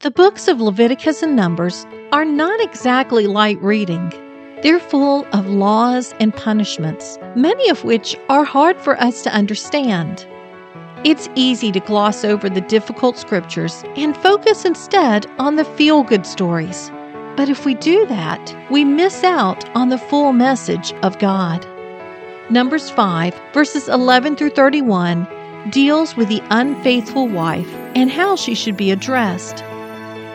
The 0.00 0.12
books 0.12 0.46
of 0.46 0.60
Leviticus 0.60 1.24
and 1.24 1.34
Numbers 1.34 1.84
are 2.12 2.24
not 2.24 2.60
exactly 2.60 3.26
light 3.26 3.60
reading. 3.60 4.10
They're 4.62 4.78
full 4.78 5.26
of 5.32 5.48
laws 5.48 6.14
and 6.20 6.32
punishments, 6.32 7.18
many 7.34 7.68
of 7.68 7.82
which 7.82 8.16
are 8.28 8.44
hard 8.44 8.80
for 8.80 8.96
us 9.02 9.24
to 9.24 9.34
understand. 9.34 10.24
It's 11.02 11.28
easy 11.34 11.72
to 11.72 11.80
gloss 11.80 12.24
over 12.24 12.48
the 12.48 12.60
difficult 12.60 13.18
scriptures 13.18 13.82
and 13.96 14.16
focus 14.16 14.64
instead 14.64 15.26
on 15.40 15.56
the 15.56 15.64
feel 15.64 16.04
good 16.04 16.26
stories. 16.26 16.92
But 17.36 17.48
if 17.48 17.64
we 17.64 17.74
do 17.74 18.06
that, 18.06 18.70
we 18.70 18.84
miss 18.84 19.24
out 19.24 19.68
on 19.76 19.88
the 19.88 19.98
full 19.98 20.32
message 20.32 20.92
of 21.02 21.18
God. 21.18 21.66
Numbers 22.50 22.88
5, 22.88 23.34
verses 23.52 23.88
11 23.88 24.36
through 24.36 24.50
31, 24.50 25.26
deals 25.70 26.16
with 26.16 26.28
the 26.28 26.42
unfaithful 26.50 27.26
wife 27.26 27.74
and 27.96 28.12
how 28.12 28.36
she 28.36 28.54
should 28.54 28.76
be 28.76 28.92
addressed. 28.92 29.64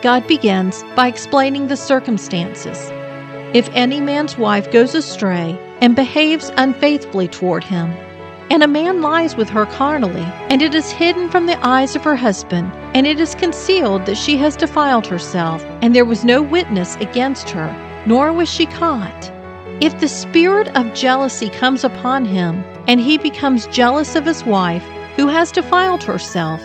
God 0.04 0.28
begins 0.28 0.84
by 0.98 1.08
explaining 1.08 1.68
the 1.68 1.78
circumstances. 1.78 2.78
If 3.56 3.70
any 3.72 4.02
man's 4.02 4.38
wife 4.38 4.70
goes 4.70 4.94
astray 4.94 5.58
and 5.80 5.96
behaves 5.96 6.52
unfaithfully 6.58 7.30
toward 7.30 7.64
him, 7.64 7.90
and 8.52 8.62
a 8.62 8.68
man 8.68 9.02
lies 9.02 9.38
with 9.38 9.48
her 9.52 9.66
carnally, 9.66 10.26
and 10.50 10.62
it 10.62 10.76
is 10.76 10.92
hidden 10.92 11.30
from 11.30 11.46
the 11.46 11.58
eyes 11.66 11.96
of 11.96 12.04
her 12.04 12.18
husband, 12.18 12.70
and 12.94 13.08
it 13.08 13.18
is 13.18 13.34
concealed 13.34 14.06
that 14.06 14.18
she 14.18 14.36
has 14.36 14.58
defiled 14.58 15.08
herself, 15.08 15.64
and 15.82 15.96
there 15.96 16.04
was 16.04 16.26
no 16.26 16.42
witness 16.42 16.98
against 16.98 17.50
her, 17.52 17.74
nor 18.06 18.34
was 18.34 18.50
she 18.50 18.66
caught. 18.66 19.32
If 19.80 20.02
the 20.02 20.10
spirit 20.10 20.68
of 20.76 20.94
jealousy 20.94 21.50
comes 21.50 21.86
upon 21.86 22.26
him, 22.26 22.62
and 22.90 23.00
he 23.00 23.18
becomes 23.18 23.68
jealous 23.68 24.18
of 24.18 24.26
his 24.26 24.44
wife, 24.44 24.84
who 25.16 25.28
has 25.28 25.50
defiled 25.50 26.04
herself, 26.04 26.62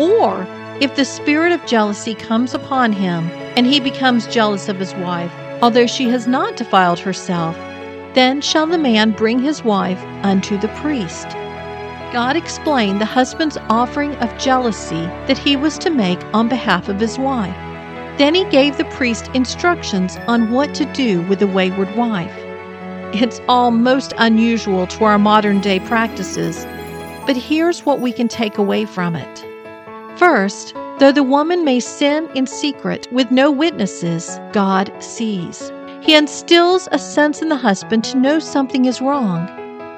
or 0.00 0.44
if 0.80 0.96
the 0.96 1.04
spirit 1.04 1.52
of 1.52 1.64
jealousy 1.66 2.14
comes 2.14 2.52
upon 2.52 2.92
him, 2.92 3.30
and 3.56 3.66
he 3.66 3.78
becomes 3.78 4.26
jealous 4.26 4.68
of 4.68 4.78
his 4.78 4.92
wife, 4.94 5.32
although 5.62 5.86
she 5.86 6.08
has 6.08 6.26
not 6.26 6.56
defiled 6.56 6.98
herself, 6.98 7.56
then 8.14 8.40
shall 8.40 8.66
the 8.66 8.78
man 8.78 9.12
bring 9.12 9.38
his 9.38 9.62
wife 9.62 10.02
unto 10.24 10.58
the 10.58 10.68
priest. 10.80 11.28
God 12.12 12.36
explained 12.36 13.00
the 13.00 13.06
husband's 13.06 13.56
offering 13.68 14.14
of 14.16 14.36
jealousy 14.38 15.06
that 15.26 15.38
he 15.38 15.56
was 15.56 15.78
to 15.78 15.90
make 15.90 16.22
on 16.34 16.48
behalf 16.48 16.88
of 16.88 17.00
his 17.00 17.18
wife. 17.18 17.56
Then 18.18 18.34
he 18.34 18.44
gave 18.46 18.76
the 18.76 18.84
priest 18.86 19.30
instructions 19.34 20.16
on 20.28 20.50
what 20.50 20.74
to 20.74 20.84
do 20.92 21.22
with 21.22 21.38
the 21.38 21.46
wayward 21.46 21.94
wife. 21.96 22.34
It's 23.14 23.40
all 23.48 23.70
most 23.70 24.12
unusual 24.18 24.88
to 24.88 25.04
our 25.04 25.18
modern 25.18 25.60
day 25.60 25.78
practices, 25.80 26.64
but 27.26 27.36
here's 27.36 27.86
what 27.86 28.00
we 28.00 28.12
can 28.12 28.26
take 28.26 28.58
away 28.58 28.84
from 28.84 29.14
it. 29.14 29.53
First, 30.16 30.74
though 31.00 31.10
the 31.10 31.24
woman 31.24 31.64
may 31.64 31.80
sin 31.80 32.28
in 32.36 32.46
secret 32.46 33.08
with 33.10 33.32
no 33.32 33.50
witnesses, 33.50 34.38
God 34.52 34.92
sees. 35.00 35.72
He 36.02 36.14
instills 36.14 36.88
a 36.92 36.98
sense 37.00 37.42
in 37.42 37.48
the 37.48 37.56
husband 37.56 38.04
to 38.04 38.18
know 38.18 38.38
something 38.38 38.84
is 38.84 39.00
wrong. 39.00 39.46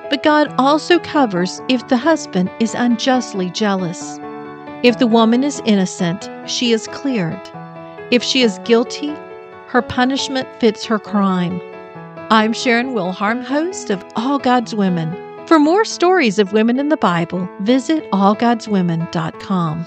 But 0.08 0.22
God 0.22 0.54
also 0.56 0.98
covers 1.00 1.60
if 1.68 1.88
the 1.88 1.98
husband 1.98 2.50
is 2.60 2.74
unjustly 2.74 3.50
jealous. 3.50 4.18
If 4.82 4.98
the 4.98 5.06
woman 5.06 5.44
is 5.44 5.60
innocent, 5.66 6.30
she 6.48 6.72
is 6.72 6.86
cleared. 6.88 7.40
If 8.10 8.22
she 8.22 8.42
is 8.42 8.60
guilty, 8.64 9.12
her 9.66 9.82
punishment 9.82 10.48
fits 10.60 10.84
her 10.86 10.98
crime. 10.98 11.60
I'm 12.30 12.54
Sharon 12.54 12.94
Wilharm, 12.94 13.44
host 13.44 13.90
of 13.90 14.04
All 14.16 14.38
God's 14.38 14.74
Women. 14.74 15.14
For 15.46 15.58
more 15.58 15.84
stories 15.84 16.38
of 16.38 16.52
women 16.52 16.78
in 16.78 16.88
the 16.88 16.96
Bible, 16.96 17.48
visit 17.60 18.10
allgodswomen.com. 18.12 19.86